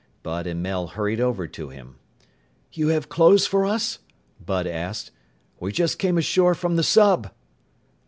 [0.23, 1.97] Bud and Mel hurried over to him.
[2.71, 3.99] "You have clothes for us?"
[4.43, 5.11] Bud asked.
[5.59, 7.29] "We just came ashore from the sub!"